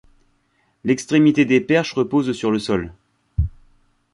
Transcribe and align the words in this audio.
L'extrémité 0.83 1.45
des 1.45 1.61
perches 1.61 1.93
repose 1.93 2.31
sur 2.31 2.49
le 2.49 2.57
sol. 2.57 2.91